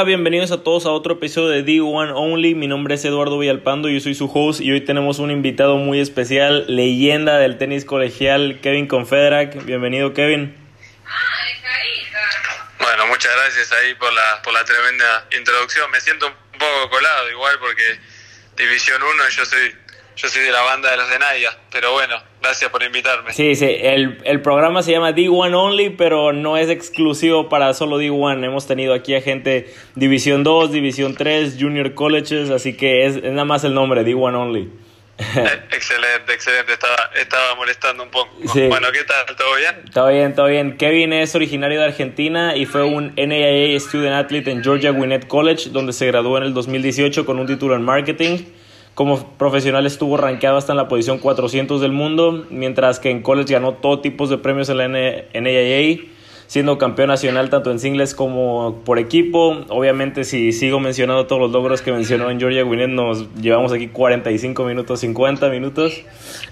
[0.00, 2.54] Hola, bienvenidos a todos a otro episodio de D1 Only.
[2.54, 6.00] Mi nombre es Eduardo Villalpando, yo soy su host y hoy tenemos un invitado muy
[6.00, 9.62] especial, leyenda del tenis colegial, Kevin Confederac.
[9.66, 10.56] Bienvenido, Kevin.
[12.78, 15.90] Bueno, muchas gracias ahí por la, por la tremenda introducción.
[15.90, 18.00] Me siento un poco colado igual porque
[18.56, 19.74] División 1 yo soy
[20.20, 23.32] yo soy de la banda de los de Nadia, pero bueno, gracias por invitarme.
[23.32, 27.98] Sí, sí, el, el programa se llama D1 Only, pero no es exclusivo para solo
[27.98, 28.44] D1.
[28.44, 33.46] Hemos tenido aquí a gente División 2, División 3, Junior Colleges, así que es, nada
[33.46, 34.70] más el nombre, D1 Only.
[35.20, 36.72] Eh, excelente, excelente.
[36.74, 38.30] Estaba, estaba molestando un poco.
[38.54, 39.36] Bueno, ¿qué tal?
[39.36, 39.84] ¿Todo bien?
[39.92, 40.76] Todo bien, todo bien.
[40.76, 45.70] Kevin es originario de Argentina y fue un NAIA Student Athlete en Georgia Gwinnett College,
[45.70, 48.38] donde se graduó en el 2018 con un título en marketing.
[49.00, 53.54] Como profesional estuvo rankeado hasta en la posición 400 del mundo, mientras que en college
[53.54, 56.00] ganó todo tipo de premios en la NAIA,
[56.46, 59.56] siendo campeón nacional tanto en singles como por equipo.
[59.70, 63.88] Obviamente, si sigo mencionando todos los logros que mencionó en Georgia Gwinnett, nos llevamos aquí
[63.88, 66.02] 45 minutos, 50 minutos.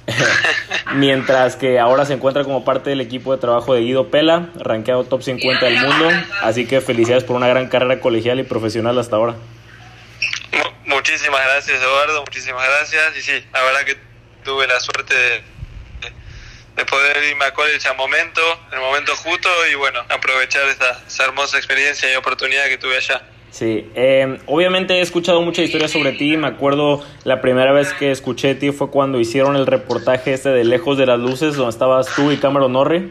[0.96, 5.04] mientras que ahora se encuentra como parte del equipo de trabajo de Guido Pela, rankeado
[5.04, 6.08] top 50 del mundo.
[6.42, 9.34] Así que felicidades por una gran carrera colegial y profesional hasta ahora.
[10.88, 13.16] Muchísimas gracias, Eduardo, muchísimas gracias.
[13.16, 13.96] Y sí, la verdad que
[14.42, 19.74] tuve la suerte de, poder irme a college a momento, en el momento justo, y
[19.74, 23.22] bueno, aprovechar esta, esa hermosa experiencia y oportunidad que tuve allá.
[23.50, 26.36] Sí, eh, obviamente he escuchado mucha historia sobre ti.
[26.36, 30.50] Me acuerdo la primera vez que escuché de ti fue cuando hicieron el reportaje este
[30.50, 33.10] de Lejos de las Luces, donde estabas tú y Cameron Norrie.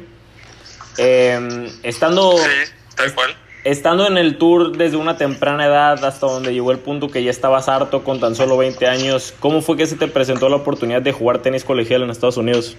[0.97, 2.37] Eh, estando.
[2.37, 3.35] Sí, tal cual
[3.71, 7.31] estando en el tour desde una temprana edad hasta donde llegó el punto que ya
[7.31, 11.01] estabas harto con tan solo 20 años, ¿cómo fue que se te presentó la oportunidad
[11.01, 12.77] de jugar tenis colegial en Estados Unidos?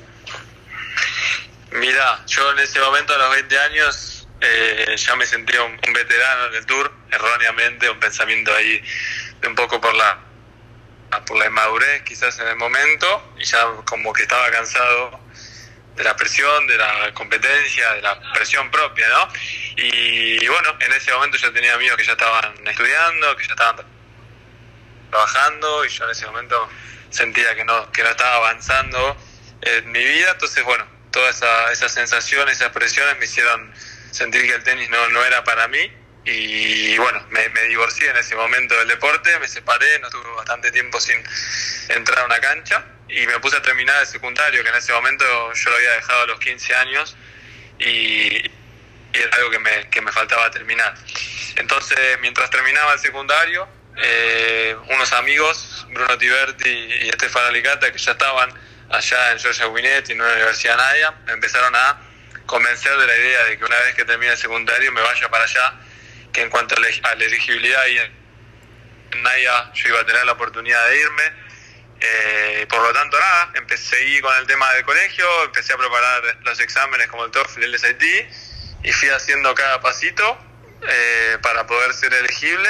[1.72, 6.46] Mira, yo en ese momento a los 20 años eh, ya me sentía un, veterano
[6.46, 8.82] en el tour, erróneamente, un pensamiento ahí
[9.42, 10.20] de un poco por la
[11.26, 15.18] por la inmadurez quizás en el momento y ya como que estaba cansado
[15.96, 19.28] de la presión, de la competencia, de la presión propia, ¿no?
[19.80, 23.86] Y, bueno, en ese momento yo tenía amigos que ya estaban estudiando, que ya estaban
[25.08, 26.68] trabajando y yo en ese momento
[27.10, 29.16] sentía que no, que no estaba avanzando
[29.62, 33.72] en mi vida, entonces bueno, todas esa, esas sensaciones, esas presiones me hicieron
[34.10, 35.92] sentir que el tenis no, no era para mí.
[36.24, 40.72] Y bueno, me, me, divorcié en ese momento del deporte, me separé, no tuve bastante
[40.72, 41.22] tiempo sin
[41.88, 42.84] entrar a una cancha.
[43.08, 45.24] Y me puse a terminar el secundario, que en ese momento
[45.54, 47.16] yo lo había dejado a los 15 años.
[47.78, 48.42] Y,
[49.12, 50.94] era algo que me, que me faltaba terminar.
[51.56, 58.12] Entonces, mientras terminaba el secundario, eh, unos amigos, Bruno Tiberti y Estefano Alicata, que ya
[58.12, 58.52] estaban
[58.90, 62.00] allá en Georgia Gwinnett y en una universidad Naya, me empezaron a
[62.46, 65.44] convencer de la idea de que una vez que termine el secundario me vaya para
[65.44, 65.74] allá,
[66.32, 70.88] que en cuanto a la elegibilidad y en Naya yo iba a tener la oportunidad
[70.88, 71.48] de irme
[72.00, 76.60] eh, por lo tanto, nada, empecé con el tema del colegio, empecé a preparar los
[76.60, 78.02] exámenes como el TOEFL y el SAT
[78.82, 80.38] y fui haciendo cada pasito
[80.88, 82.68] eh, para poder ser elegible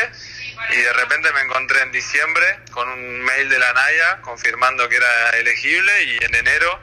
[0.73, 4.97] y de repente me encontré en diciembre con un mail de la NAYA confirmando que
[4.97, 6.79] era elegible y en enero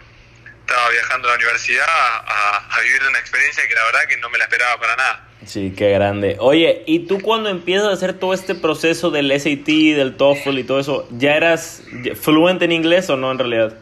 [0.61, 4.29] estaba viajando a la universidad a, a vivir una experiencia que la verdad que no
[4.29, 5.25] me la esperaba para nada.
[5.45, 6.37] Sí, qué grande.
[6.39, 10.63] Oye, ¿y tú cuando empiezas a hacer todo este proceso del SAT, del TOEFL y
[10.63, 11.83] todo eso, ya eras
[12.19, 13.77] fluente en inglés o no en realidad?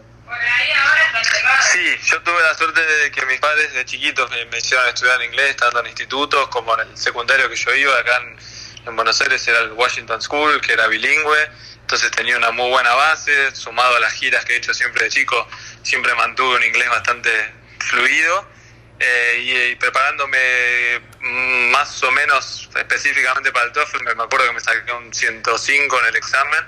[1.73, 5.55] Sí, yo tuve la suerte de que mis padres de chiquitos me, hicieron estudiar inglés,
[5.55, 8.21] tanto en institutos como en el secundario que yo iba, acá
[8.85, 11.49] en, Buenos Aires era el Washington School, que era bilingüe,
[11.81, 15.09] entonces tenía una muy buena base, sumado a las giras que he hecho siempre de
[15.09, 15.47] chico,
[15.81, 17.31] siempre mantuve un inglés bastante
[17.79, 18.47] fluido
[18.99, 24.59] eh, y, preparándome mm, más o menos específicamente para el TOEFL, me acuerdo que me
[24.59, 26.65] saqué un 105 en el examen,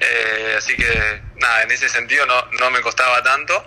[0.00, 3.64] eh, así que nada, en ese sentido no, no me costaba tanto.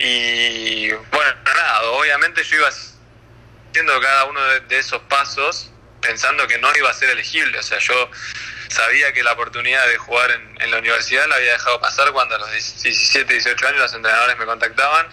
[0.00, 5.70] Y bueno, nada, obviamente yo iba haciendo cada uno de, esos pasos
[6.00, 8.10] pensando que no iba a ser elegible, o sea, yo
[8.68, 12.34] sabía que la oportunidad de jugar en, en la universidad la había dejado pasar cuando
[12.36, 15.06] a los 17, 18 años los entrenadores me contactaban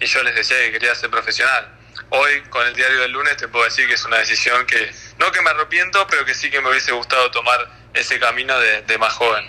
[0.00, 1.68] y yo les decía que quería ser profesional.
[2.10, 5.30] Hoy, con el diario del lunes, te puedo decir que es una decisión que, no
[5.30, 8.98] que me arrepiento, pero que sí que me hubiese gustado tomar ese camino de, de
[8.98, 9.44] más joven.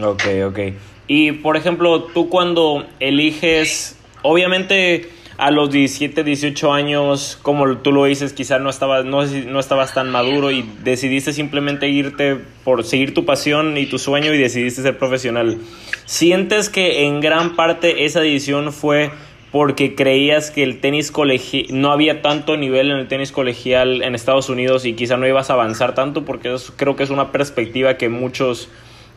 [0.00, 0.58] Ok, ok.
[1.06, 5.08] Y, por ejemplo, tú cuando eliges, obviamente
[5.38, 9.94] a los 17, 18 años, como tú lo dices, quizás no estabas, no, no estabas
[9.94, 14.82] tan maduro y decidiste simplemente irte por seguir tu pasión y tu sueño y decidiste
[14.82, 15.58] ser profesional.
[16.04, 19.10] ¿Sientes que en gran parte esa decisión fue
[19.50, 24.14] porque creías que el tenis colegial no había tanto nivel en el tenis colegial en
[24.14, 27.98] Estados Unidos y quizá no ibas a avanzar tanto porque creo que es una perspectiva
[27.98, 28.70] que muchos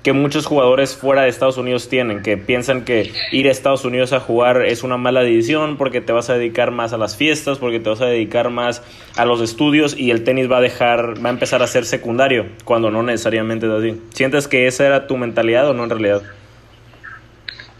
[0.05, 4.13] que muchos jugadores fuera de Estados Unidos tienen, que piensan que ir a Estados Unidos
[4.13, 7.57] a jugar es una mala decisión porque te vas a dedicar más a las fiestas,
[7.57, 8.83] porque te vas a dedicar más
[9.15, 12.45] a los estudios y el tenis va a dejar, va a empezar a ser secundario,
[12.65, 13.99] cuando no necesariamente es así.
[14.13, 16.21] ¿Sientes que esa era tu mentalidad o no en realidad?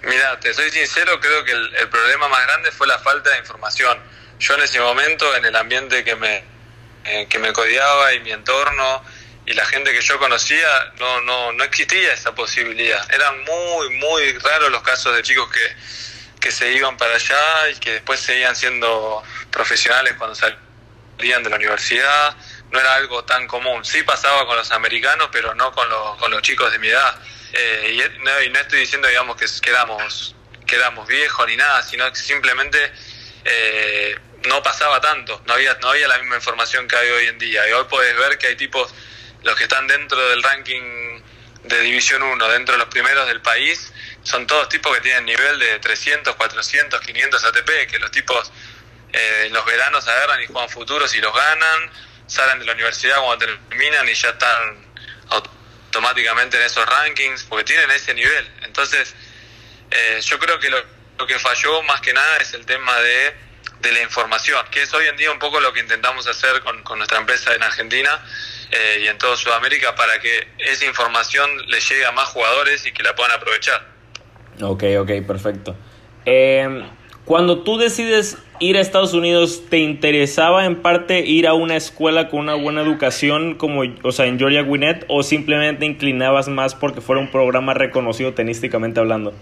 [0.02, 4.00] Mira, te soy sincero, creo que el, problema más grande fue la falta de información.
[4.40, 6.44] Yo en ese momento, en el ambiente que me,
[7.06, 9.04] eh, que me codiaba y mi entorno
[9.46, 10.68] y la gente que yo conocía,
[11.00, 13.06] no, no, no existía esa posibilidad.
[13.14, 15.76] Eran muy, muy raros los casos de chicos que,
[16.40, 21.56] que se iban para allá y que después seguían siendo profesionales cuando salían de la
[21.58, 22.36] universidad.
[22.72, 23.86] No era algo tan común.
[23.86, 27.16] Sí pasaba con los americanos, pero no con los, con los chicos de mi edad
[27.58, 30.36] eh, y, no, y, no, estoy diciendo, digamos, que quedamos,
[30.68, 32.92] quedamos viejos ni nada, sino que simplemente
[33.46, 34.16] eh,
[34.48, 37.68] no pasaba tanto, no había, no había la misma información que hay hoy en día.
[37.70, 38.94] Y hoy puedes ver que hay tipos,
[39.46, 41.22] los que están dentro del ranking
[41.64, 43.94] de División 1, dentro de los primeros del país,
[44.24, 48.52] son todos tipos que tienen nivel de 300, 400, 500 ATP, que los tipos
[49.14, 51.92] eh, en los veranos agarran y juegan futuros y los ganan,
[52.26, 54.84] salen de la universidad cuando terminan y ya están
[55.30, 58.52] automáticamente en esos rankings, porque tienen ese nivel.
[58.64, 59.14] Entonces,
[59.92, 63.36] eh, yo creo que lo, que falló más que nada es el tema de,
[63.80, 66.82] de, la información, que es hoy en día un poco lo que intentamos hacer con,
[66.82, 68.24] con nuestra empresa en Argentina
[68.72, 72.92] eh, y en toda Sudamérica para que esa información le llegue a más jugadores y
[72.92, 73.86] que la puedan aprovechar.
[74.62, 75.76] Ok, ok, perfecto.
[76.26, 76.86] Eh,
[77.26, 82.30] cuando tú decides ir a Estados Unidos, ¿te interesaba en parte ir a una escuela
[82.30, 87.02] con una buena educación como, o sea, en Georgia Gwinnett o simplemente inclinabas más porque
[87.02, 89.34] fuera un programa reconocido tenísticamente hablando?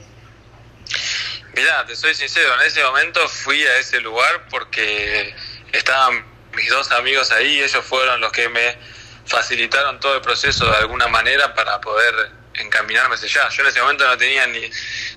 [1.55, 5.33] Mira, te soy sincero, en ese momento fui a ese lugar porque
[5.73, 6.25] estaban
[6.55, 8.77] mis dos amigos ahí y ellos fueron los que me
[9.25, 13.55] facilitaron todo el proceso de alguna manera para poder encaminarme hacia allá.
[13.55, 14.61] Yo en ese momento no tenía ni,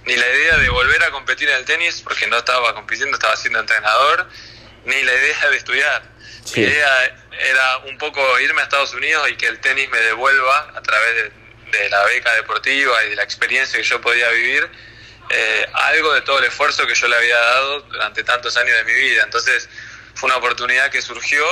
[0.04, 3.36] ni la idea de volver a competir en el tenis, porque no estaba compitiendo, estaba
[3.36, 4.28] siendo entrenador,
[4.84, 6.02] ni la idea de estudiar.
[6.54, 10.72] Mi idea era un poco irme a Estados Unidos y que el tenis me devuelva
[10.74, 11.46] a través de,
[11.90, 14.66] la beca deportiva y de la experiencia que yo podía vivir,
[15.28, 18.84] eh, algo de todo el esfuerzo que yo le había dado durante tantos años de
[18.84, 19.24] mi vida.
[19.24, 19.68] Entonces
[20.14, 21.44] fue una oportunidad que surgió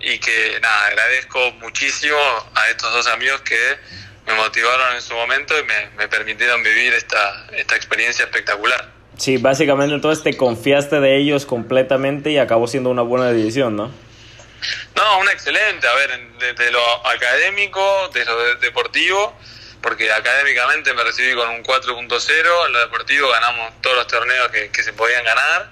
[0.00, 2.16] y que nada, agradezco muchísimo
[2.54, 3.58] a estos dos amigos que
[4.26, 8.90] me motivaron en su momento y me, permitieron vivir esta, esta experiencia espectacular.
[9.16, 13.90] Sí, básicamente entonces te confiaste de ellos completamente y acabó siendo una buena decisión, ¿no?
[14.94, 15.86] No, una excelente.
[15.86, 19.36] A ver, desde lo académico, desde lo deportivo,
[19.80, 24.70] porque académicamente me recibí con un 4.0, en lo deportivo ganamos todos los torneos que,
[24.70, 25.70] que se podían ganar.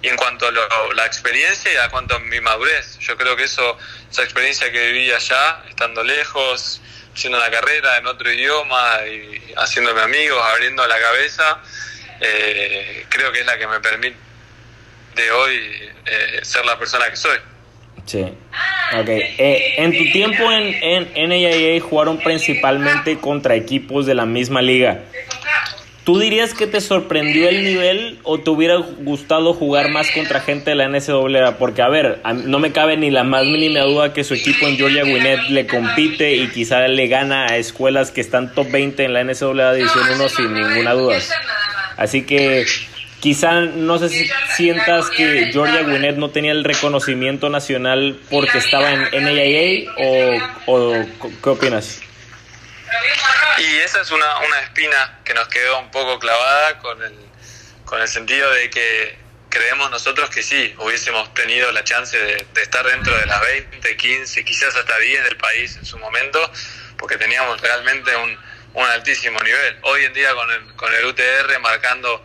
[0.00, 0.52] Y en cuanto a
[0.94, 3.76] la experiencia y a cuanto a mi madurez, yo creo que eso,
[4.10, 6.80] esa experiencia que viví allá, estando lejos,
[7.12, 11.60] haciendo la carrera en otro idioma y haciéndome amigos, abriendo la cabeza,
[12.20, 14.16] eh, creo que es la que me permite
[15.34, 17.38] hoy eh, ser la persona que soy.
[18.06, 18.22] Sí.
[18.22, 19.08] Ok.
[19.08, 25.02] Eh, en tu tiempo en, en NAIA jugaron principalmente contra equipos de la misma liga.
[26.08, 30.70] ¿Tú dirías que te sorprendió el nivel o te hubiera gustado jugar más contra gente
[30.70, 31.58] de la NCAA?
[31.58, 34.78] Porque, a ver, no me cabe ni la más mínima duda que su equipo en
[34.78, 39.12] Georgia Gwinnett le compite y quizá le gana a escuelas que están top 20 en
[39.12, 41.18] la NCAA División 1 sin ninguna duda.
[41.98, 42.64] Así que
[43.20, 48.94] quizá no sé si sientas que Georgia Gwinnett no tenía el reconocimiento nacional porque estaba
[48.94, 49.92] en NAIA
[50.64, 51.06] o, o
[51.44, 52.00] ¿qué opinas?
[53.58, 57.14] Y esa es una, una espina que nos quedó un poco clavada con el,
[57.84, 59.18] con el sentido de que
[59.48, 64.44] creemos nosotros que sí, hubiésemos tenido la chance de, estar dentro de las 20, 15,
[64.44, 66.38] quizás hasta 10 del país en su momento,
[66.96, 68.38] porque teníamos realmente un,
[68.74, 69.78] un altísimo nivel.
[69.82, 72.24] Hoy en día con el, con el UTR marcando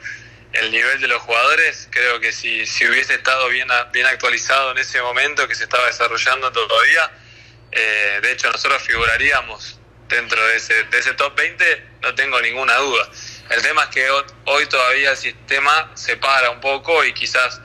[0.51, 4.77] el nivel de los jugadores, creo que si, si hubiese estado bien, bien actualizado en
[4.77, 7.11] ese momento que se estaba desarrollando todavía,
[7.71, 12.75] eh, de hecho nosotros figuraríamos dentro de ese, de ese top 20, no tengo ninguna
[12.77, 13.09] duda.
[13.49, 14.07] El tema es que
[14.45, 17.61] hoy todavía el sistema se para un poco y quizás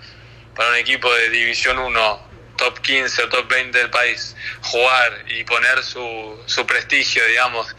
[0.55, 5.45] para un equipo de División 1, top 15 o top 20 del país, jugar y
[5.45, 7.75] poner su, su prestigio, digamos,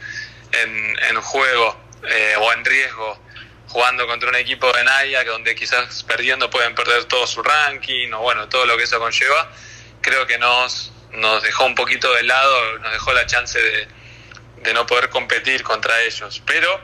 [0.54, 3.20] en, en juego eh, o en riesgo,
[3.68, 8.20] jugando contra un equipo de Naya, donde quizás perdiendo pueden perder todo su ranking o
[8.20, 9.52] bueno, todo lo que eso conlleva,
[10.02, 13.88] creo que nos, nos dejó un poquito de lado, nos dejó la chance de,
[14.64, 16.42] de no poder competir contra ellos.
[16.46, 16.80] Pero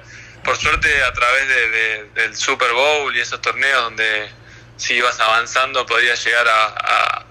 [0.45, 4.29] por suerte a través de, del Super Bowl y esos torneos donde,
[4.77, 7.25] si ibas avanzando podías llegar a,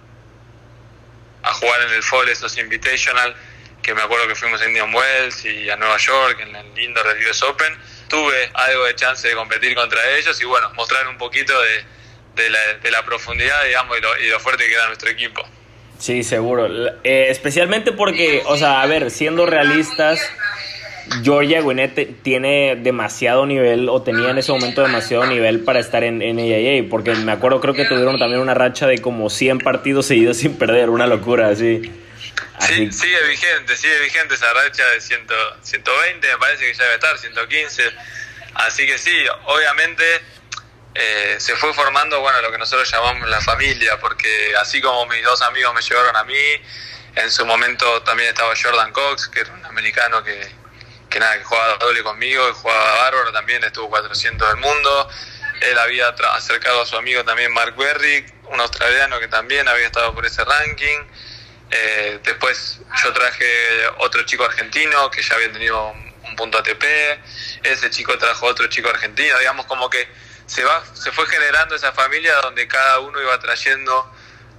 [1.44, 3.34] a, jugar en el Fall, esos Invitational,
[3.82, 7.14] que me acuerdo que fuimos a Indian Wells y a Nueva York en el indoor
[7.14, 7.78] del US Open.
[8.08, 11.84] Tuve algo de chance de competir contra ellos y bueno, mostrar un poquito de,
[12.34, 15.46] de, la, de la, profundidad, digamos, y lo, y lo fuerte que era nuestro equipo.
[15.98, 16.68] Sí, seguro.
[17.04, 20.20] Eh, especialmente porque, o sea, a ver, siendo realistas,
[21.22, 26.18] Georgia Gwinnett tiene demasiado nivel o tenía en ese momento demasiado nivel para estar en
[26.18, 30.38] NAIA, porque me acuerdo creo que tuvieron también una racha de como 100 partidos seguidos
[30.38, 31.82] sin perder, una locura así.
[32.60, 35.20] Sí, sigue vigente, sigue vigente esa racha de 100,
[35.62, 37.82] 120, me parece que ya debe estar, 115.
[38.54, 39.12] Así que sí,
[39.46, 40.04] obviamente
[40.94, 45.22] eh, se fue formando, bueno, lo que nosotros llamamos la familia, porque así como mis
[45.24, 46.62] dos amigos me llevaron a mí,
[47.16, 50.48] en su momento también estaba Jordan Cox, que era un americano que,
[51.10, 55.08] que nada, que jugaba doble conmigo, y jugaba bárbaro, también estuvo 400 del mundo.
[55.60, 60.14] Él había acercado a su amigo también Mark Berrick, un australiano que también había estado
[60.14, 60.98] por ese ranking.
[61.70, 63.46] Eh, después yo traje
[63.98, 66.82] otro chico argentino que ya había tenido un, punto ATP.
[67.62, 69.38] Ese chico trajo otro chico argentino.
[69.38, 70.08] Digamos como que
[70.46, 74.10] se, va, se fue generando esa familia donde cada uno iba trayendo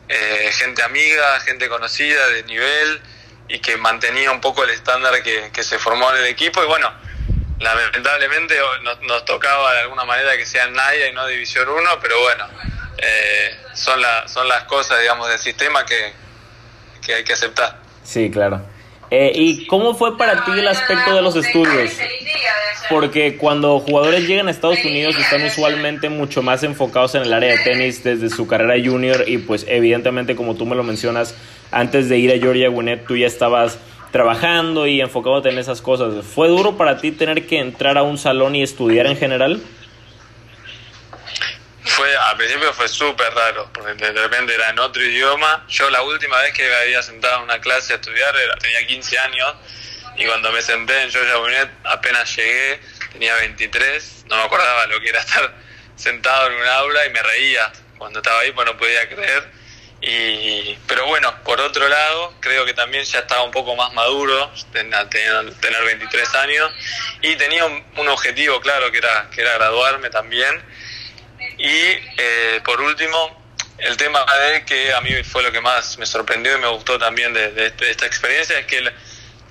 [0.07, 3.01] eh, gente amiga, gente conocida de nivel
[3.47, 6.63] y que mantenía un poco el estándar que, que se formó en el equipo.
[6.63, 6.91] Y bueno,
[7.59, 8.55] lamentablemente
[9.01, 12.47] nos, tocaba de alguna manera que sea Naya y no División 1, pero bueno,
[12.97, 16.13] eh, son, la, son las cosas, digamos, del sistema que,
[17.05, 17.77] que hay que aceptar.
[18.03, 18.65] Sí, claro.
[19.11, 21.91] Eh, ¿Y cómo fue para ti el aspecto de los estudios?
[22.89, 27.51] Porque cuando jugadores llegan a Estados Unidos están usualmente mucho más enfocados en el área
[27.51, 31.35] de tenis desde su carrera junior y pues evidentemente como tú me lo mencionas,
[31.71, 33.79] antes de ir a Georgia Gwinnett tú ya estabas
[34.11, 36.23] trabajando y enfocándote en esas cosas.
[36.23, 39.61] ¿Fue duro para ti tener que entrar a un salón y estudiar en general?
[41.83, 45.65] Fue, al principio fue súper raro, porque de repente era en otro idioma.
[45.67, 48.87] Yo la última vez que me había sentado en una clase a estudiar era, tenía
[48.87, 49.55] 15 años
[50.17, 52.79] y cuando me senté en Georgia Gwinnett apenas llegué,
[53.11, 55.53] tenía 23, no me acordaba lo que era estar
[55.95, 57.71] sentado en un aula y me reía.
[57.97, 59.65] Cuando estaba ahí pues no podía creer
[60.07, 64.51] y, pero bueno, por otro lado, creo que también ya estaba un poco más maduro,
[64.71, 66.71] tener, tener 23 años,
[67.21, 70.63] y tenía un, objetivo claro, que era, que era graduarme también.
[71.57, 71.71] Y
[72.17, 73.43] eh, por último,
[73.79, 76.99] el tema de que a mí fue lo que más me sorprendió y me gustó
[76.99, 78.83] también de, este, esta experiencia, es que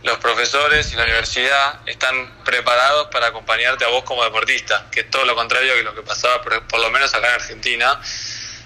[0.05, 5.11] los profesores y la universidad están preparados para acompañarte a vos como deportista, que es
[5.11, 8.01] todo lo contrario que lo que pasaba, por lo menos acá en Argentina,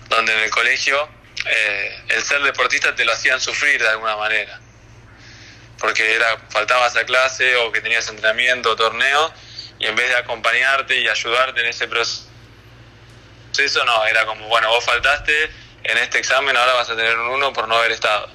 [0.08, 1.08] donde en el colegio
[1.46, 4.60] eh, el ser deportista te lo hacían sufrir de alguna manera.
[5.78, 9.32] Porque era, faltabas a clase o que tenías entrenamiento o torneo
[9.78, 12.24] y en vez de acompañarte y ayudarte en ese proceso,
[13.84, 15.50] no, era como, bueno, vos faltaste
[15.84, 18.28] en este examen, ahora vas a tener un 1 por no haber estado.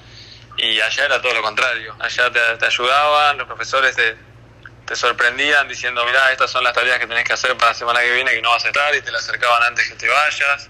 [0.58, 4.16] Y allá era todo lo contrario, allá te, ayudaban, los profesores te,
[4.86, 8.02] te sorprendían diciendo, mirá, estas son las tareas que tenés que hacer para la semana
[8.02, 10.70] que viene que no vas a estar y te las acercaban antes que te vayas.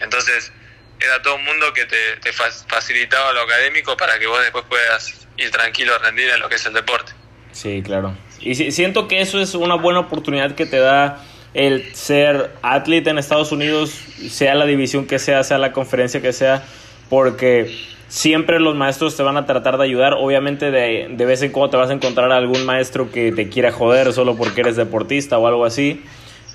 [0.00, 0.52] Entonces,
[1.00, 5.50] era todo un mundo que te, facilitaba lo académico para que vos después puedas ir
[5.50, 7.12] tranquilo a rendir en lo que es el deporte.
[7.52, 8.16] Sí, claro.
[8.40, 13.18] Y siento que eso es una buena oportunidad que te da el ser atleta en
[13.18, 13.90] Estados Unidos,
[14.28, 16.64] sea la división que sea, sea la conferencia que sea,
[17.08, 20.14] porque siempre los maestros te van a tratar de ayudar.
[20.14, 23.72] Obviamente de, de vez en cuando te vas a encontrar algún maestro que te quiera
[23.72, 26.02] joder solo porque eres deportista o algo así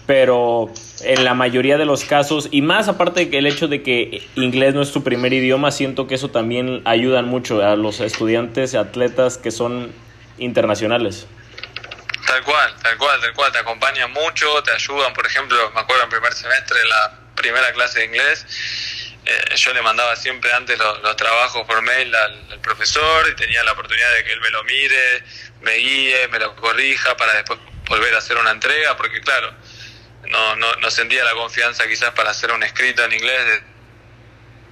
[0.09, 4.73] pero en la mayoría de los casos, y más aparte del hecho de que inglés
[4.73, 9.37] no es tu primer idioma, siento que eso también ayuda mucho a los estudiantes atletas
[9.37, 9.93] que son
[10.39, 11.27] internacionales.
[12.25, 16.05] Tal cual, tal cual, tal cual, te acompañan mucho, te ayudan, por ejemplo, me acuerdo
[16.05, 18.47] en primer semestre, la primera clase de inglés,
[19.29, 23.73] eh, yo le mandaba siempre antes los, trabajos por mail al, profesor y tenía la
[23.73, 25.23] oportunidad de que él me lo mire,
[25.61, 29.53] me guíe, me lo corrija para después volver a hacer una entrega, porque claro,
[30.29, 33.45] no, no, no sentía la confianza quizás para hacer un escrito en inglés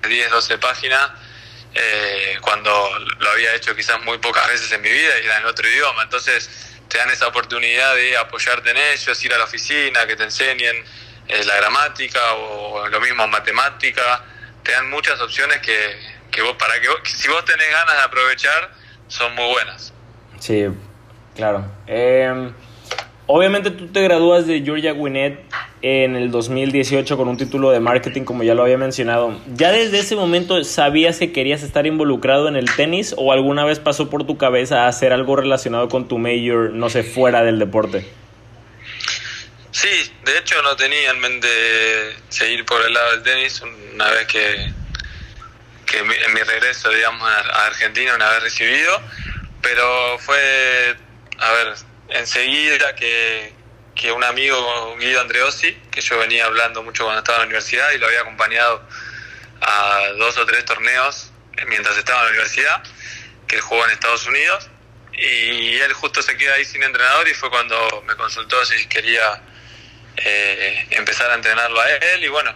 [0.02, 1.12] de 10, 12 páginas,
[1.76, 2.72] eh, cuando
[3.20, 6.02] lo había hecho quizás muy pocas veces en mi vida y era en otro idioma.
[6.02, 6.50] Entonces
[6.88, 10.84] te dan esa oportunidad de apoyarte en ellos, ir a la oficina, que te enseñen
[11.28, 14.24] eh, la gramática o lo mismo matemática.
[14.68, 15.76] Te dan muchas opciones que,
[16.30, 18.72] que vos, para que, si vos tenés ganas de aprovechar,
[19.08, 19.94] son muy buenas.
[20.40, 20.66] Sí,
[21.36, 21.66] claro.
[21.88, 22.52] Eh...
[23.30, 25.44] Obviamente tú te gradúas de Georgia Gwinnett
[25.82, 29.38] en el 2018 con un título de marketing, como ya lo había mencionado.
[29.54, 33.80] ¿Ya desde ese momento sabías que querías estar involucrado en el tenis o alguna vez
[33.80, 38.08] pasó por tu cabeza hacer algo relacionado con tu major, no sé, fuera del deporte?
[39.72, 44.28] Sí, de hecho no tenía en mente seguir por el lado del tenis una vez
[44.28, 44.74] que,
[45.86, 49.02] que en mi regreso, digamos, a Argentina, una vez recibido,
[49.62, 50.98] pero fue,
[51.40, 51.76] a ver,
[52.10, 53.54] enseguida que,
[53.96, 57.90] que un amigo, Guido Andreossi, que yo venía hablando mucho cuando estaba en la universidad
[57.94, 58.84] y lo había acompañado
[59.62, 61.32] a dos o tres torneos
[61.68, 62.84] mientras estaba en la universidad,
[63.48, 64.70] que él jugó en Estados Unidos,
[65.14, 69.42] y él justo se queda ahí sin entrenador y fue cuando me consultó si quería
[70.18, 72.54] eh, empezar a entrenarlo a él y bueno,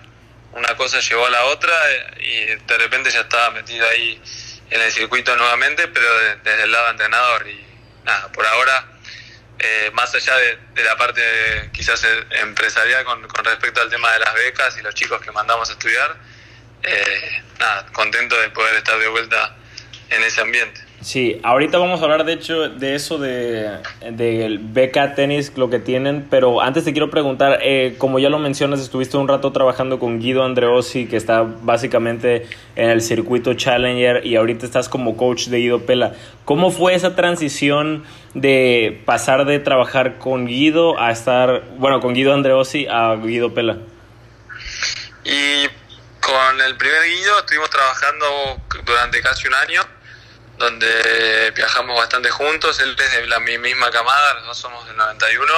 [0.53, 1.73] una cosa llevó a la otra
[2.19, 4.21] y de repente ya estaba metido ahí
[4.69, 6.07] en el circuito nuevamente, pero
[6.43, 7.63] desde el lado entrenador y
[8.03, 8.85] nada, por ahora
[9.59, 11.21] eh, más allá de, la parte
[11.71, 15.73] quizás empresarial con, respecto al tema de las becas y los chicos que mandamos a
[15.73, 16.15] estudiar,
[16.81, 19.55] eh, nada, contento de poder estar de vuelta
[20.09, 20.81] en ese ambiente.
[21.01, 23.79] Sí, ahorita vamos a hablar de hecho de eso de,
[24.11, 28.37] de beca tenis, lo que tienen, pero antes te quiero preguntar, eh, como ya lo
[28.37, 34.23] mencionas, estuviste un rato trabajando con Guido Andreossi, que está básicamente en el circuito Challenger,
[34.27, 36.13] y ahorita estás como coach de Guido Pela.
[36.45, 38.03] ¿Cómo fue esa transición
[38.35, 43.79] de pasar de trabajar con Guido a estar, bueno, con Guido Andreossi a Guido Pela?
[45.25, 45.67] Y
[46.19, 48.25] con el primer Guido estuvimos trabajando
[48.85, 49.81] durante casi un año
[50.61, 55.53] donde viajamos bastante juntos, él es de la misma camada, los dos somos del 91,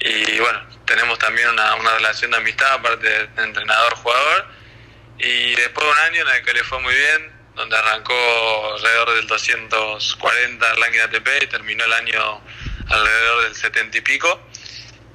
[0.00, 4.46] y bueno, tenemos también una, relación de amistad, aparte de entrenador-jugador,
[5.18, 9.14] y después de un año en el que le fue muy bien, donde arrancó alrededor
[9.14, 12.40] del 240 el ranking ATP y terminó el año
[12.88, 14.40] alrededor del 70 y pico.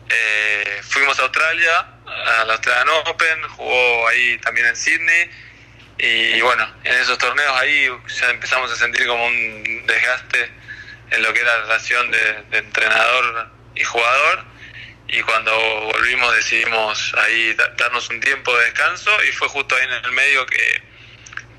[0.09, 1.87] Eh, fuimos a Australia,
[2.39, 5.31] a la Australian Open, jugó ahí también en Sydney
[5.97, 10.49] y bueno, en esos torneos ahí ya empezamos a sentir como un desgaste
[11.11, 14.45] en lo que era la relación de, entrenador y jugador.
[15.07, 15.55] Y cuando
[15.93, 20.45] volvimos decidimos ahí darnos un tiempo de descanso y fue justo ahí en el medio
[20.47, 20.81] que,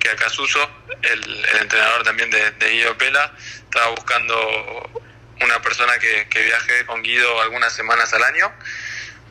[0.01, 0.68] que Acasuso,
[1.03, 5.05] el, el entrenador también de, Guido Pela, estaba buscando
[5.40, 8.53] una persona que, que viaje con Guido algunas semanas al año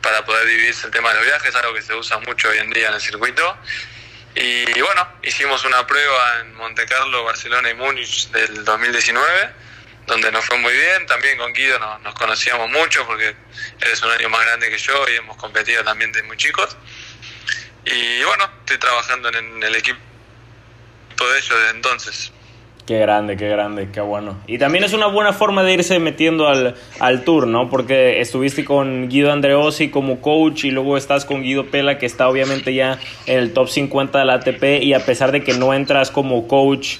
[0.00, 2.70] para poder dividirse el tema de los viajes, algo que se usa mucho hoy en
[2.70, 3.58] día en el circuito.
[4.36, 9.50] Y bueno, hicimos una prueba en Monte Carlo, Barcelona y Múnich del 2019,
[10.06, 11.06] donde nos fue muy bien.
[11.06, 15.08] También con Guido nos, conocíamos mucho porque él es un año más grande que yo
[15.08, 16.76] y hemos competido también de muy chicos.
[17.84, 20.00] Y bueno, estoy trabajando en el equipo
[21.18, 22.32] de ellos desde entonces.
[22.86, 24.38] Qué grande, qué grande, qué bueno.
[24.46, 27.70] Y también es una buena forma de irse metiendo al, al tour, ¿no?
[27.70, 32.28] Porque estuviste con Guido Andreossi como coach y luego estás con Guido Pela, que está
[32.28, 34.82] obviamente ya en el top 50 de la ATP.
[34.82, 36.98] Y a pesar de que no entras como coach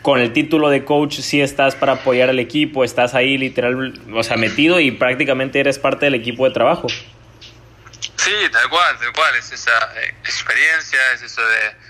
[0.00, 4.22] con el título de coach, sí estás para apoyar al equipo, estás ahí literal, o
[4.22, 6.88] sea, metido y prácticamente eres parte del equipo de trabajo.
[6.88, 9.34] Sí, tal cual, tal cual.
[9.38, 11.89] Es esa eh, experiencia, es eso de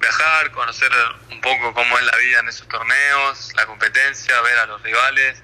[0.00, 0.90] viajar, conocer
[1.30, 5.42] un poco cómo es la vida en esos torneos, la competencia, ver a los rivales,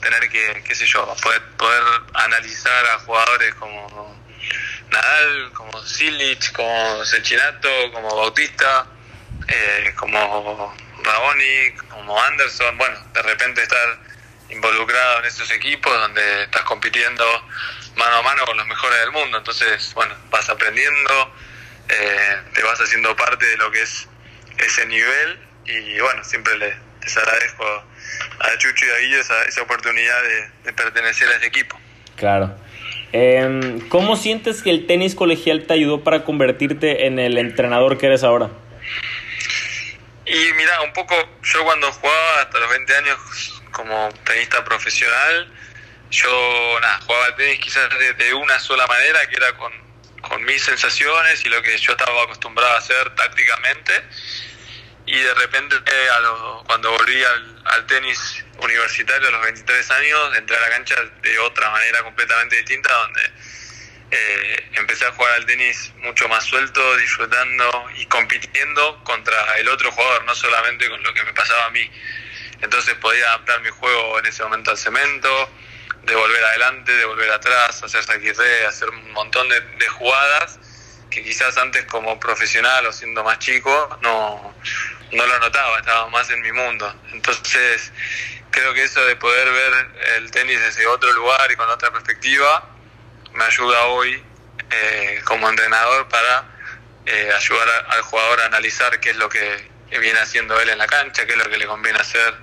[0.00, 1.82] tener que, qué sé yo, poder, poder
[2.14, 4.18] analizar a jugadores como
[4.90, 8.86] Nadal, como Silic, como Sechinato, como Bautista,
[9.46, 13.98] eh, como Raboni, como Anderson, bueno, de repente estar
[14.50, 17.24] involucrado en esos equipos donde estás compitiendo
[17.96, 21.34] mano a mano con los mejores del mundo, entonces, bueno, vas aprendiendo,
[21.88, 24.08] eh, te vas haciendo parte de lo que es
[24.58, 27.64] ese nivel y bueno, siempre les, agradezco
[28.40, 30.16] a Chucho y a Guillo esa, esa oportunidad
[30.64, 31.78] de, pertenecer a ese equipo.
[32.16, 32.54] Claro.
[33.12, 38.06] Eh, ¿Cómo sientes que el tenis colegial te ayudó para convertirte en el entrenador que
[38.06, 38.50] eres ahora?
[40.26, 45.50] Y mira, un poco, yo cuando jugaba hasta los 20 años como tenista profesional,
[46.10, 49.87] yo nada, jugaba al tenis quizás de una sola manera, que era con
[50.22, 53.92] con mis sensaciones y lo que yo estaba acostumbrado a hacer tácticamente.
[55.06, 56.08] Y de repente, eh,
[56.66, 61.70] cuando volví al, tenis universitario a los 23 años, entré a la cancha de otra
[61.70, 63.22] manera completamente distinta, donde
[64.10, 69.90] eh, empecé a jugar al tenis mucho más suelto, disfrutando y compitiendo contra el otro
[69.92, 71.90] jugador, no solamente con lo que me pasaba a mí.
[72.60, 75.50] Entonces podía adaptar mi juego en ese momento al cemento,
[76.08, 80.58] de volver adelante, de volver atrás, hacer saquirre, hacer un montón de, jugadas
[81.10, 84.54] que quizás antes como profesional o siendo más chico no,
[85.12, 86.92] no lo notaba, estaba más en mi mundo.
[87.12, 87.92] Entonces
[88.50, 92.68] creo que eso de poder ver el tenis desde otro lugar y con otra perspectiva
[93.34, 94.22] me ayuda hoy
[94.70, 96.44] eh, como entrenador para
[97.06, 100.86] eh, ayudar al jugador a analizar qué es lo que viene haciendo él en la
[100.86, 102.34] cancha, qué es lo que le conviene hacer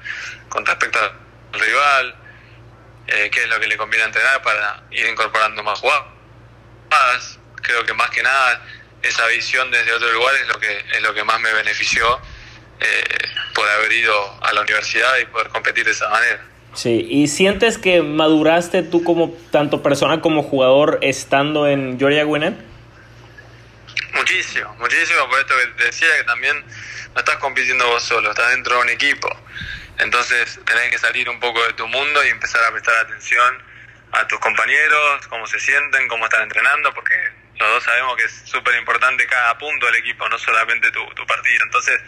[0.50, 2.16] con respecto al rival,
[3.08, 7.40] eh, qué es lo que le conviene entrenar para ir incorporando más jugadas.
[7.62, 8.62] Creo que más que nada
[9.02, 12.20] esa visión desde otro lugar es lo que, es lo que más me benefició
[12.80, 13.04] eh,
[13.54, 16.42] por haber ido a la universidad y poder competir de esa manera.
[16.74, 22.56] Sí, ¿y sientes que maduraste tú como tanto persona como jugador estando en Georgia Gwinnett?
[24.14, 26.66] Muchísimo, muchísimo, por esto que te decía que también
[27.14, 29.30] no estás compitiendo vos solo, estás dentro de un equipo.
[30.00, 33.64] Entonces tenés que salir un poco de tu mundo y empezar a prestar atención
[34.12, 37.16] a tus compañeros, cómo se sienten, cómo están entrenando, porque
[37.58, 41.26] los dos sabemos que es súper importante cada punto del equipo, no solamente tu, tu
[41.26, 41.64] partido.
[41.64, 42.02] Entonces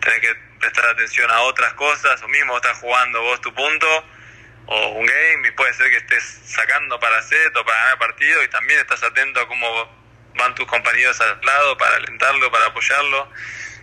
[0.00, 3.86] tenés que prestar atención a otras cosas, o mismo estás jugando vos tu punto
[4.66, 8.42] o un game y puede ser que estés sacando para set o para ganar partido
[8.42, 10.04] y también estás atento a cómo
[10.36, 13.30] van tus compañeros al lado para alentarlo, para apoyarlo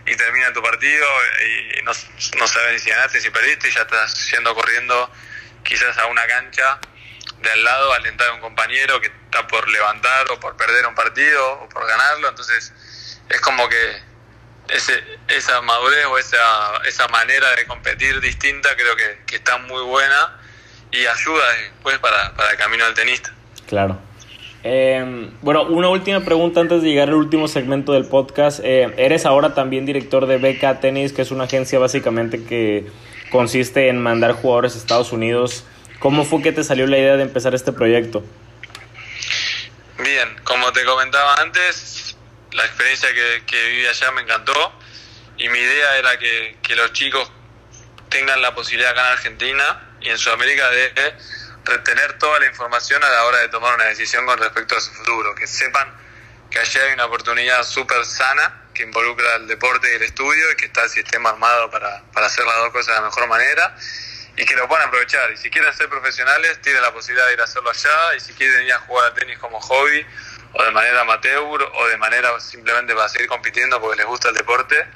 [0.06, 1.06] y termina tu partido
[1.46, 1.92] y no,
[2.38, 5.10] no sabes si ganaste, si perdiste y ya estás yendo corriendo
[5.62, 6.78] quizás a una cancha
[7.40, 10.86] de al lado a alentar a un compañero que está por levantar o por perder
[10.86, 12.72] un partido o por ganarlo, entonces
[13.28, 14.02] es como que
[14.68, 19.82] ese, esa madurez o esa, esa manera de competir distinta creo que, que está muy
[19.82, 20.38] buena
[20.90, 23.32] y ayuda después para, para el camino del tenista.
[23.66, 24.00] Claro.
[24.64, 28.60] Eh, bueno, una última pregunta antes de llegar al último segmento del podcast.
[28.62, 32.86] Eh, eres ahora también director de Beca Tennis, que es una agencia básicamente que
[33.30, 35.64] consiste en mandar jugadores a Estados Unidos.
[35.98, 38.22] ¿Cómo fue que te salió la idea de empezar este proyecto?
[39.98, 42.16] Bien, como te comentaba antes,
[42.52, 44.52] la experiencia que, que viví allá me encantó
[45.38, 47.30] y mi idea era que, que los chicos
[48.08, 50.92] tengan la posibilidad acá en Argentina y en Sudamérica de
[51.64, 54.92] retener toda la información a la hora de tomar una decisión con respecto a su
[54.92, 55.92] futuro, que sepan
[56.50, 60.56] que allá hay una oportunidad súper sana que involucra el deporte y el estudio y
[60.56, 63.76] que está el sistema armado para, para hacer las dos cosas de la mejor manera
[64.36, 65.30] y que lo puedan aprovechar.
[65.32, 68.32] Y si quieren ser profesionales, tienen la posibilidad de ir a hacerlo allá y si
[68.34, 70.06] quieren ir a jugar a tenis como hobby
[70.54, 74.34] o de manera amateur o de manera simplemente para seguir compitiendo porque les gusta el
[74.34, 74.86] deporte,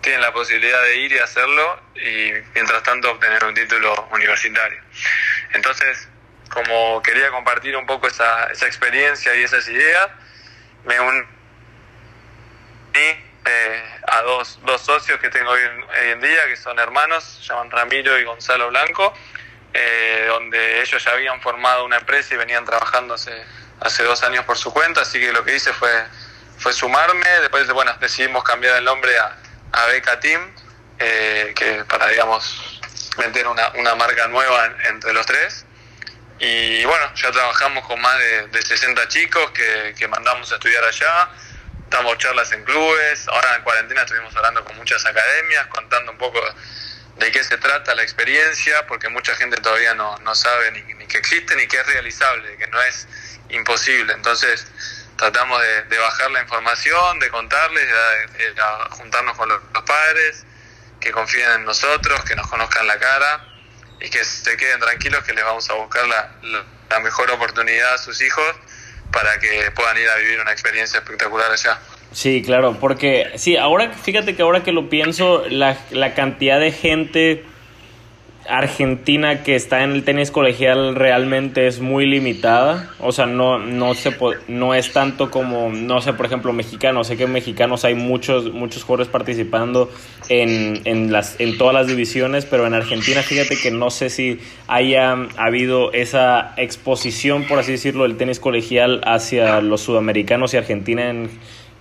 [0.00, 4.80] tienen la posibilidad de ir y hacerlo y mientras tanto obtener un título universitario.
[5.52, 6.08] Entonces,
[6.50, 10.08] como quería compartir un poco esa, esa experiencia y esas ideas,
[10.84, 11.26] me uní
[12.94, 17.24] eh, a dos, dos socios que tengo hoy en, hoy en, día, que son hermanos,
[17.24, 19.12] se llaman Ramiro y Gonzalo Blanco,
[19.74, 23.44] eh, donde ellos ya habían formado una empresa y venían trabajando hace,
[23.80, 25.90] hace dos años por su cuenta, así que lo que hice fue,
[26.58, 29.36] fue sumarme, después bueno, decidimos cambiar el nombre a,
[29.72, 30.54] a Beca Team,
[30.98, 32.80] eh, que para, digamos,
[33.18, 35.64] meter una, una marca nueva en, entre los tres.
[36.38, 40.84] Y bueno, ya trabajamos con más de, de 60 chicos que, que, mandamos a estudiar
[40.84, 41.30] allá,
[41.90, 46.40] damos charlas en clubes, ahora en cuarentena estuvimos hablando con muchas academias, contando un poco
[47.16, 51.06] de qué se trata la experiencia, porque mucha gente todavía no, no sabe ni, ni
[51.06, 53.08] que existe ni que es realizable, que no es
[53.48, 54.12] imposible.
[54.12, 54.66] Entonces,
[55.18, 60.46] tratamos de, de, bajar la información, de contarles, de, de, juntarnos con los, padres,
[61.00, 63.44] que confíen en nosotros, que nos conozcan la cara
[64.00, 67.94] y que se queden tranquilos que les vamos a buscar la, la, la mejor oportunidad
[67.94, 68.54] a sus hijos
[69.12, 71.78] para que puedan ir a vivir una experiencia espectacular allá.
[72.12, 76.72] Sí, claro, porque sí, ahora fíjate que ahora que lo pienso, la, la cantidad de
[76.72, 77.44] gente
[78.48, 82.90] argentina que está en el tenis colegial realmente es muy limitada.
[82.98, 84.16] O sea, no, no, se,
[84.48, 87.08] no es tanto como, no sé, por ejemplo, mexicanos.
[87.08, 89.90] Sé que mexicanos hay muchos, muchos jugadores participando
[90.30, 94.40] en, en, las, en todas las divisiones, pero en Argentina fíjate que no sé si
[94.66, 101.10] haya habido esa exposición, por así decirlo, del tenis colegial hacia los sudamericanos y Argentina
[101.10, 101.30] en,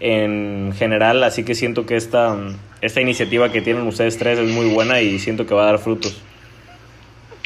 [0.02, 1.24] en general.
[1.24, 2.38] Así que siento que esta,
[2.82, 5.80] esta iniciativa que tienen ustedes tres es muy buena y siento que va a dar
[5.80, 6.22] frutos.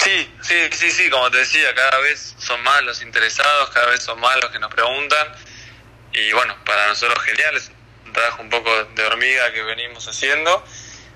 [0.04, 4.02] Sí, sí, sí, sí, como te decía, cada vez son más los interesados, cada vez
[4.02, 5.28] son más los que nos preguntan.
[6.12, 7.72] Y bueno, para nosotros genial, es
[8.08, 10.66] un trabajo un poco de hormiga que venimos haciendo.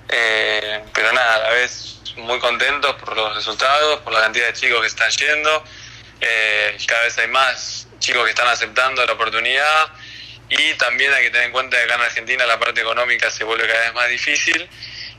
[0.08, 4.54] Eh, pero nada, a la vez muy contentos por los resultados, por la cantidad de
[4.54, 5.64] chicos que están yendo.
[6.22, 9.88] Eh, cada vez hay más chicos que están aceptando la oportunidad.
[10.48, 13.44] Y también hay que tener en cuenta que acá en Argentina la parte económica se
[13.44, 14.70] vuelve cada vez más difícil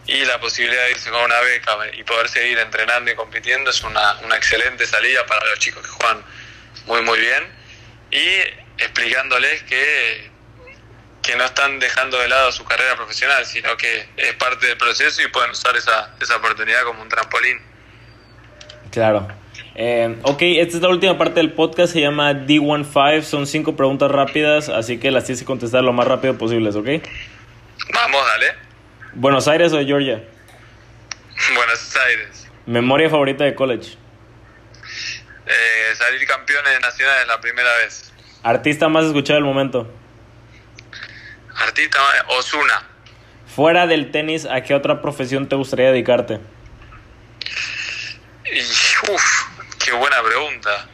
[0.07, 3.83] y la posibilidad de irse con una beca y poder seguir entrenando y compitiendo es
[3.83, 6.25] una, una excelente salida para los chicos que juegan
[6.87, 7.45] muy muy bien
[8.11, 10.31] y explicándoles que,
[11.23, 15.23] que no están dejando de lado su carrera profesional, sino que es parte del proceso
[15.23, 17.59] y pueden usar esa, esa oportunidad como un trampolín.
[18.93, 19.27] Claro.
[19.75, 24.11] Eh, ok, esta es la última parte del podcast, se llama D15, son cinco preguntas
[24.11, 27.07] rápidas, así que las tienes que contestar lo más rápido posible, ¿ok?
[27.93, 28.66] Vamos, dale.
[29.19, 30.23] ¿Buenos Aires o Georgia?
[31.55, 32.49] Buenos Aires.
[32.67, 33.97] ¿Memoria favorita de college?
[35.47, 38.13] Eh, salir campeones nacionales la primera vez.
[38.43, 39.91] Artista más escuchado del momento.
[41.55, 41.99] Artista
[42.29, 42.87] Osuna.
[43.47, 46.39] Fuera del tenis, ¿a qué otra profesión te gustaría dedicarte?
[48.53, 48.61] Y,
[49.11, 49.25] uf,
[49.83, 50.89] qué buena pregunta.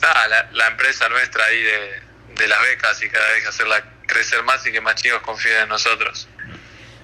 [0.00, 2.02] la, la, empresa nuestra ahí de,
[2.34, 5.68] de las becas y cada vez hacerla crecer más y que más chicos confíen en
[5.68, 6.28] nosotros.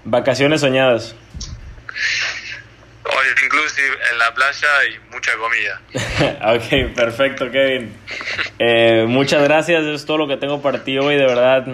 [0.04, 1.14] Vacaciones soñadas.
[3.04, 5.80] Hoy inclusive en la playa y mucha comida.
[6.54, 7.94] ok, perfecto, Kevin.
[8.58, 11.66] Eh, muchas gracias, eso es todo lo que tengo para ti hoy, de verdad.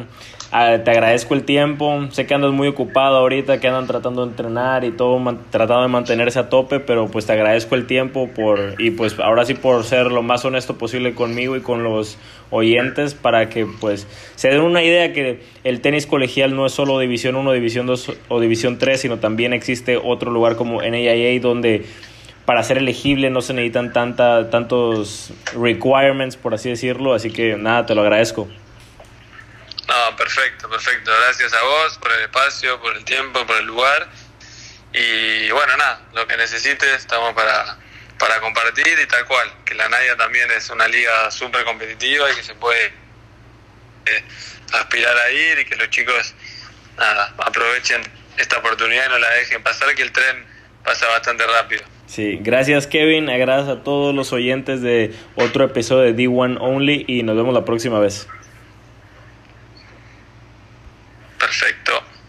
[0.52, 2.08] Ah, te agradezco el tiempo.
[2.10, 5.88] Sé que andas muy ocupado ahorita, que andan tratando de entrenar y todo, tratando de
[5.88, 9.84] mantenerse a tope, pero pues te agradezco el tiempo por y pues ahora sí por
[9.84, 12.18] ser lo más honesto posible conmigo y con los
[12.50, 16.98] oyentes para que pues se den una idea que el tenis colegial no es solo
[16.98, 21.84] División 1, División 2 o División 3, sino también existe otro lugar como NAIA donde
[22.44, 27.86] para ser elegible no se necesitan tanta, tantos requirements, por así decirlo, así que nada,
[27.86, 28.48] te lo agradezco.
[30.20, 31.10] Perfecto, perfecto.
[31.24, 34.06] Gracias a vos por el espacio, por el tiempo, por el lugar.
[34.92, 37.78] Y bueno, nada, lo que necesites, estamos para,
[38.18, 39.50] para compartir y tal cual.
[39.64, 44.22] Que la Nadia también es una liga súper competitiva y que se puede eh,
[44.74, 46.34] aspirar a ir y que los chicos
[47.38, 48.02] aprovechen
[48.36, 50.44] esta oportunidad y no la dejen pasar, que el tren
[50.84, 51.82] pasa bastante rápido.
[52.06, 57.22] Sí, gracias Kevin, gracias a todos los oyentes de otro episodio de D1 Only y
[57.22, 58.28] nos vemos la próxima vez.
[61.50, 62.19] Perfecto.